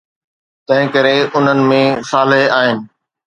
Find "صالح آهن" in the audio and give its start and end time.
2.13-2.83